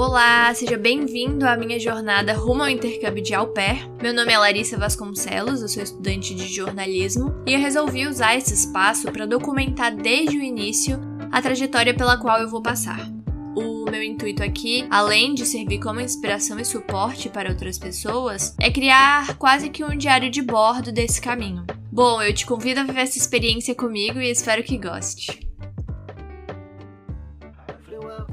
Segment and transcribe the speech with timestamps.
[0.00, 3.84] Olá, seja bem-vindo à minha jornada rumo ao intercâmbio de au pair.
[4.00, 8.54] Meu nome é Larissa Vasconcelos, eu sou estudante de jornalismo e eu resolvi usar esse
[8.54, 11.00] espaço para documentar desde o início
[11.32, 13.10] a trajetória pela qual eu vou passar.
[13.56, 18.70] O meu intuito aqui, além de servir como inspiração e suporte para outras pessoas, é
[18.70, 21.66] criar quase que um diário de bordo desse caminho.
[21.90, 25.47] Bom, eu te convido a viver essa experiência comigo e espero que goste.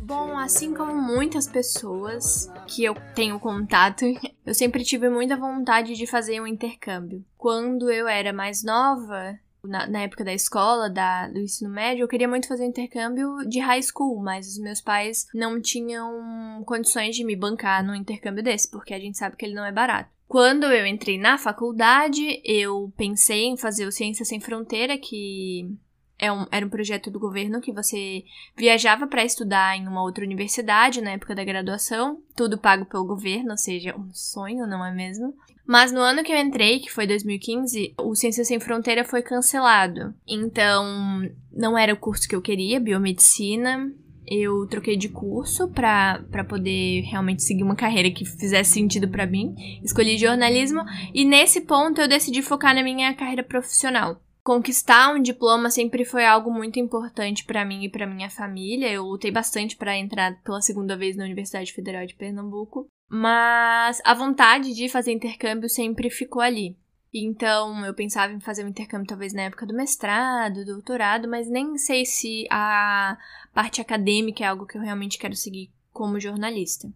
[0.05, 4.05] Bom, assim como muitas pessoas que eu tenho contato,
[4.45, 7.25] eu sempre tive muita vontade de fazer um intercâmbio.
[7.35, 12.07] Quando eu era mais nova, na, na, época da escola, da, do ensino médio, eu
[12.07, 17.15] queria muito fazer um intercâmbio de high school, mas os meus pais não tinham condições
[17.15, 20.11] de me bancar num intercâmbio desse, porque a gente sabe que ele não é barato.
[20.27, 25.75] Quando eu entrei na faculdade, eu pensei em fazer o Ciência Sem Fronteira, que
[26.17, 28.23] é um, era um projeto do governo que você
[28.55, 33.51] viajava para estudar em uma outra universidade na época da graduação, tudo pago pelo governo,
[33.51, 35.35] ou seja, um sonho, não é mesmo?
[35.65, 40.13] Mas no ano que eu entrei, que foi 2015, o Ciências Sem Fronteira foi cancelado.
[40.27, 43.91] Então, não era o curso que eu queria, biomedicina.
[44.27, 49.55] Eu troquei de curso para poder realmente seguir uma carreira que fizesse sentido para mim.
[49.83, 50.81] Escolhi jornalismo
[51.13, 54.21] e nesse ponto eu decidi focar na minha carreira profissional.
[54.45, 58.91] Conquistar um diploma sempre foi algo muito importante para mim e para minha família.
[58.91, 64.13] Eu lutei bastante para entrar pela segunda vez na Universidade Federal de Pernambuco, mas a
[64.13, 66.77] vontade de fazer intercâmbio sempre ficou ali.
[67.11, 71.75] Então, eu pensava em fazer um intercâmbio talvez na época do mestrado, doutorado, mas nem
[71.79, 73.17] sei se a
[73.51, 76.87] parte acadêmica é algo que eu realmente quero seguir como jornalista.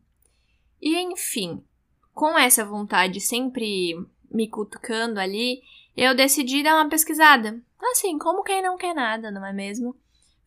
[0.80, 1.64] E enfim,
[2.14, 3.96] com essa vontade sempre
[4.32, 5.64] me cutucando ali,
[5.96, 7.62] eu decidi dar uma pesquisada.
[7.92, 9.96] Assim, como quem não quer nada, não é mesmo?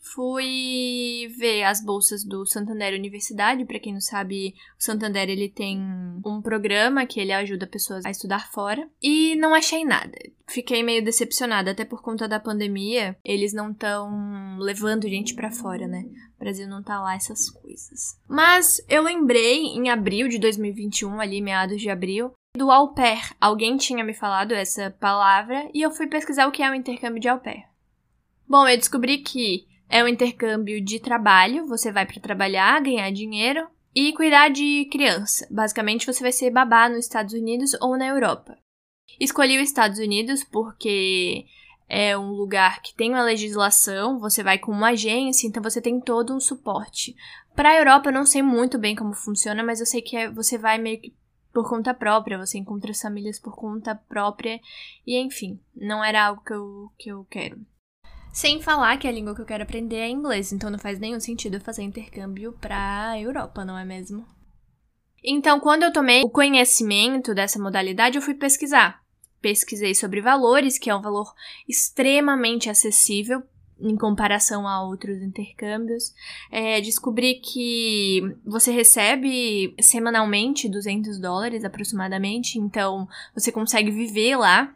[0.03, 3.65] Fui ver as bolsas do Santander Universidade.
[3.65, 5.79] Para quem não sabe, o Santander ele tem
[6.27, 8.89] um programa que ele ajuda pessoas a estudar fora.
[9.01, 10.19] E não achei nada.
[10.49, 13.17] Fiquei meio decepcionada, até por conta da pandemia.
[13.25, 16.05] Eles não estão levando gente para fora, né?
[16.37, 18.19] O Brasil não tá lá essas coisas.
[18.29, 23.35] Mas eu lembrei em abril de 2021, ali meados de abril, do au pair.
[23.41, 27.21] Alguém tinha me falado essa palavra e eu fui pesquisar o que é o intercâmbio
[27.21, 27.65] de au pair.
[28.47, 33.67] Bom, eu descobri que é um intercâmbio de trabalho, você vai para trabalhar, ganhar dinheiro
[33.95, 35.47] e cuidar de criança.
[35.51, 38.59] Basicamente, você vai ser babá nos Estados Unidos ou na Europa.
[39.19, 41.47] Escolhi os Estados Unidos porque
[41.89, 46.01] é um lugar que tem uma legislação, você vai com uma agência, então você tem
[46.01, 47.15] todo um suporte.
[47.55, 50.31] Para a Europa eu não sei muito bem como funciona, mas eu sei que é,
[50.31, 51.15] você vai meio que
[51.53, 54.61] por conta própria, você encontra as famílias por conta própria,
[55.07, 57.61] e enfim, não era algo que eu, que eu quero.
[58.33, 61.21] Sem falar que a língua que eu quero aprender é inglês, então não faz nenhum
[61.21, 64.27] sentido eu fazer intercâmbio pra Europa, não é mesmo?
[65.23, 69.03] Então, quando eu tomei o conhecimento dessa modalidade, eu fui pesquisar.
[69.41, 71.33] Pesquisei sobre valores, que é um valor
[71.69, 73.43] extremamente acessível
[73.83, 76.15] em comparação a outros intercâmbios.
[76.51, 84.75] É, descobri que você recebe semanalmente 200 dólares aproximadamente, então você consegue viver lá.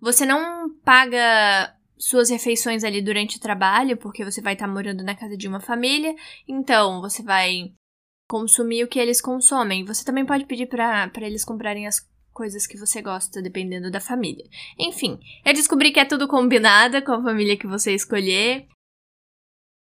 [0.00, 5.02] Você não paga suas refeições ali durante o trabalho, porque você vai estar tá morando
[5.02, 6.14] na casa de uma família,
[6.46, 7.72] então você vai
[8.28, 9.84] consumir o que eles consomem.
[9.84, 12.00] Você também pode pedir para eles comprarem as
[12.34, 14.44] coisas que você gosta, dependendo da família.
[14.78, 18.66] Enfim, eu descobri que é tudo combinado com a família que você escolher.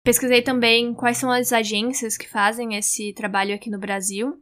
[0.03, 4.39] Pesquisei também quais são as agências que fazem esse trabalho aqui no Brasil.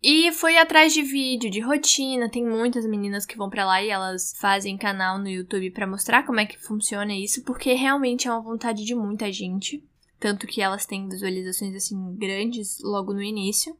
[0.00, 2.30] E fui atrás de vídeo, de rotina.
[2.30, 6.24] Tem muitas meninas que vão para lá e elas fazem canal no YouTube para mostrar
[6.24, 9.84] como é que funciona isso, porque realmente é uma vontade de muita gente.
[10.20, 13.76] Tanto que elas têm visualizações assim grandes logo no início.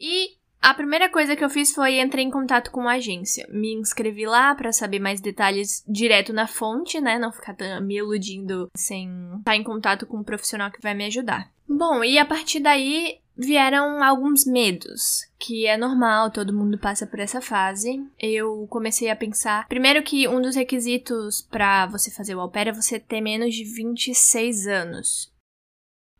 [0.00, 3.46] E a primeira coisa que eu fiz foi entrar em contato com a agência.
[3.50, 7.18] Me inscrevi lá para saber mais detalhes direto na fonte, né?
[7.18, 9.08] Não ficar me iludindo sem
[9.38, 11.50] estar em contato com um profissional que vai me ajudar.
[11.68, 17.20] Bom, e a partir daí vieram alguns medos, que é normal, todo mundo passa por
[17.20, 18.02] essa fase.
[18.18, 22.68] Eu comecei a pensar, primeiro que um dos requisitos para você fazer o au pair
[22.68, 25.32] é você ter menos de 26 anos.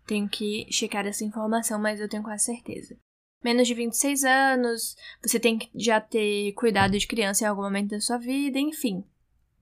[0.06, 2.96] Tenho que checar essa informação, mas eu tenho quase certeza
[3.42, 7.90] menos de 26 anos, você tem que já ter cuidado de criança em algum momento
[7.90, 9.04] da sua vida, enfim.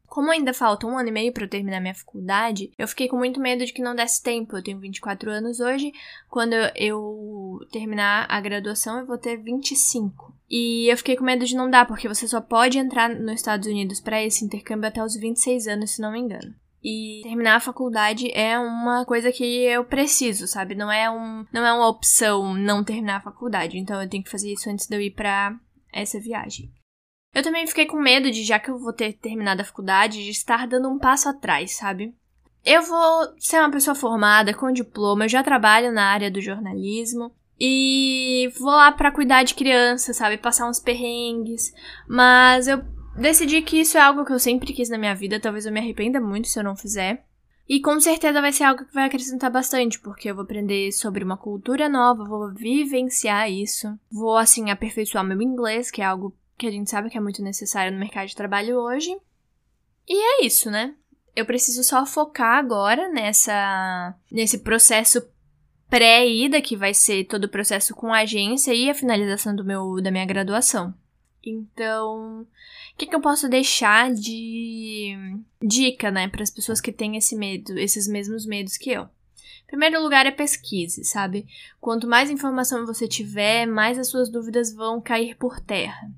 [0.07, 3.17] Como ainda falta um ano e meio para eu terminar minha faculdade, eu fiquei com
[3.17, 4.57] muito medo de que não desse tempo.
[4.57, 5.93] Eu tenho 24 anos hoje.
[6.31, 10.33] Quando eu terminar a graduação, eu vou ter 25.
[10.49, 13.67] E eu fiquei com medo de não dar, porque você só pode entrar nos Estados
[13.67, 16.55] Unidos para esse intercâmbio até os 26 anos, se não me engano.
[16.85, 20.75] E terminar a faculdade é uma coisa que eu preciso, sabe?
[20.75, 23.79] Não é, um, não é uma opção não terminar a faculdade.
[23.79, 25.59] Então eu tenho que fazer isso antes de eu ir pra
[25.91, 26.71] essa viagem.
[27.35, 30.31] Eu também fiquei com medo de, já que eu vou ter terminado a faculdade, de
[30.31, 32.15] estar dando um passo atrás, sabe?
[32.63, 37.35] Eu vou ser uma pessoa formada, com diploma, eu já trabalho na área do jornalismo.
[37.59, 40.37] E vou lá para cuidar de crianças, sabe?
[40.37, 41.73] Passar uns perrengues.
[42.07, 42.85] Mas eu
[43.17, 45.41] decidi que isso é algo que eu sempre quis na minha vida.
[45.41, 47.25] Talvez eu me arrependa muito se eu não fizer.
[47.69, 51.25] E com certeza vai ser algo que vai acrescentar bastante, porque eu vou aprender sobre
[51.25, 56.67] uma cultura nova, vou vivenciar isso, vou assim aperfeiçoar meu inglês, que é algo que
[56.67, 59.17] a gente sabe que é muito necessário no mercado de trabalho hoje.
[60.07, 60.95] E é isso, né?
[61.35, 65.27] Eu preciso só focar agora nessa nesse processo
[65.89, 70.03] pré-ida, que vai ser todo o processo com a agência e a finalização do meu
[70.03, 70.95] da minha graduação.
[71.51, 75.17] Então, o que, que eu posso deixar de
[75.63, 79.09] dica, né, para as pessoas que têm esse medo, esses mesmos medos que eu?
[79.67, 81.47] Primeiro lugar é pesquise, sabe?
[81.81, 86.11] Quanto mais informação você tiver, mais as suas dúvidas vão cair por terra.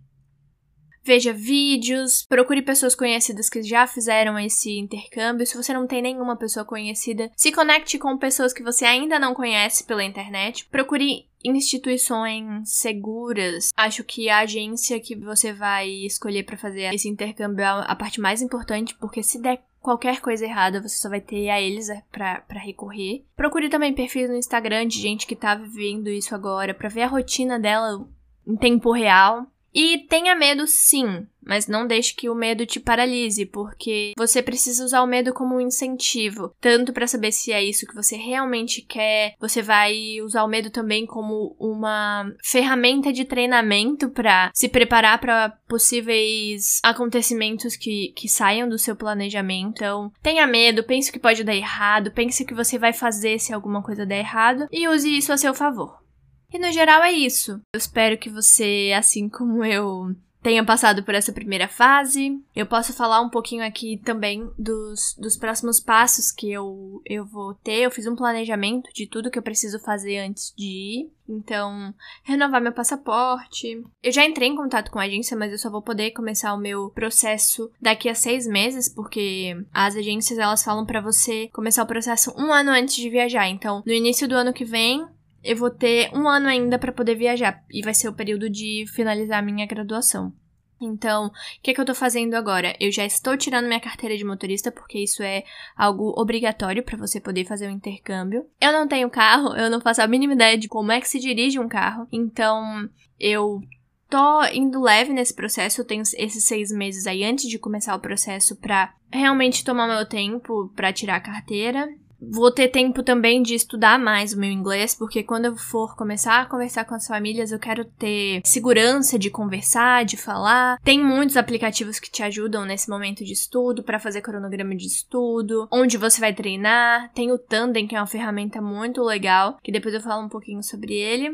[1.06, 5.46] Veja vídeos, procure pessoas conhecidas que já fizeram esse intercâmbio.
[5.46, 9.32] Se você não tem nenhuma pessoa conhecida, se conecte com pessoas que você ainda não
[9.32, 10.66] conhece pela internet.
[10.66, 13.70] Procure instituições seguras.
[13.76, 18.20] Acho que a agência que você vai escolher para fazer esse intercâmbio é a parte
[18.20, 22.02] mais importante, porque se der qualquer coisa errada, você só vai ter a eles é,
[22.10, 23.24] para recorrer.
[23.36, 27.06] Procure também perfis no Instagram de gente que tá vivendo isso agora, para ver a
[27.06, 28.04] rotina dela
[28.44, 29.46] em tempo real.
[29.76, 34.82] E tenha medo sim, mas não deixe que o medo te paralise, porque você precisa
[34.82, 38.80] usar o medo como um incentivo, tanto para saber se é isso que você realmente
[38.80, 45.20] quer, você vai usar o medo também como uma ferramenta de treinamento para se preparar
[45.20, 49.76] para possíveis acontecimentos que, que saiam do seu planejamento.
[49.76, 53.82] Então, tenha medo, pense que pode dar errado, pense que você vai fazer se alguma
[53.82, 56.05] coisa der errado e use isso a seu favor.
[56.52, 57.60] E no geral é isso.
[57.72, 60.14] Eu espero que você, assim como eu,
[60.46, 62.40] tenha passado por essa primeira fase.
[62.54, 67.54] Eu posso falar um pouquinho aqui também dos, dos próximos passos que eu, eu vou
[67.54, 67.80] ter.
[67.80, 71.10] Eu fiz um planejamento de tudo que eu preciso fazer antes de ir.
[71.28, 73.82] Então, renovar meu passaporte.
[74.00, 76.60] Eu já entrei em contato com a agência, mas eu só vou poder começar o
[76.60, 81.88] meu processo daqui a seis meses, porque as agências elas falam para você começar o
[81.88, 83.48] processo um ano antes de viajar.
[83.48, 85.04] Então, no início do ano que vem,
[85.46, 88.84] eu vou ter um ano ainda para poder viajar e vai ser o período de
[88.94, 90.32] finalizar minha graduação.
[90.80, 91.32] Então, o
[91.62, 92.76] que, é que eu tô fazendo agora?
[92.78, 95.42] Eu já estou tirando minha carteira de motorista, porque isso é
[95.76, 98.46] algo obrigatório para você poder fazer o um intercâmbio.
[98.60, 101.18] Eu não tenho carro, eu não faço a mínima ideia de como é que se
[101.18, 102.06] dirige um carro.
[102.12, 102.88] Então,
[103.18, 103.60] eu
[104.08, 105.80] tô indo leve nesse processo.
[105.80, 110.06] Eu tenho esses seis meses aí antes de começar o processo pra realmente tomar meu
[110.06, 111.88] tempo para tirar a carteira.
[112.20, 116.40] Vou ter tempo também de estudar mais o meu inglês, porque quando eu for começar
[116.40, 120.78] a conversar com as famílias, eu quero ter segurança de conversar, de falar.
[120.82, 125.68] Tem muitos aplicativos que te ajudam nesse momento de estudo, para fazer cronograma de estudo,
[125.70, 127.10] onde você vai treinar.
[127.12, 130.62] Tem o Tandem, que é uma ferramenta muito legal, que depois eu falo um pouquinho
[130.62, 131.30] sobre ele.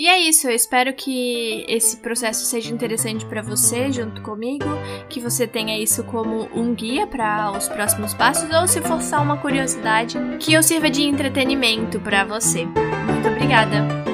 [0.00, 4.64] E é isso, eu espero que esse processo seja interessante para você junto comigo,
[5.10, 9.20] que você tenha isso como um guia para os próximos passos ou se for só
[9.20, 12.64] uma curiosidade, que eu sirva de entretenimento para você.
[12.64, 14.09] Muito obrigada.